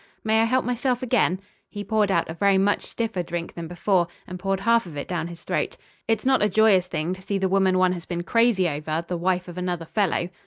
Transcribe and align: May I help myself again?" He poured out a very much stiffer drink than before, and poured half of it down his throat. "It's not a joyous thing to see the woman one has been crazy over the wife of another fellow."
May 0.23 0.41
I 0.41 0.45
help 0.45 0.65
myself 0.65 1.03
again?" 1.03 1.39
He 1.69 1.83
poured 1.83 2.09
out 2.09 2.27
a 2.27 2.33
very 2.33 2.57
much 2.57 2.85
stiffer 2.87 3.21
drink 3.21 3.53
than 3.53 3.67
before, 3.67 4.07
and 4.25 4.39
poured 4.39 4.61
half 4.61 4.87
of 4.87 4.97
it 4.97 5.07
down 5.07 5.27
his 5.27 5.43
throat. 5.43 5.77
"It's 6.07 6.25
not 6.25 6.41
a 6.41 6.49
joyous 6.49 6.87
thing 6.87 7.13
to 7.13 7.21
see 7.21 7.37
the 7.37 7.47
woman 7.47 7.77
one 7.77 7.91
has 7.91 8.07
been 8.07 8.23
crazy 8.23 8.67
over 8.67 9.03
the 9.07 9.15
wife 9.15 9.47
of 9.47 9.59
another 9.59 9.85
fellow." 9.85 10.29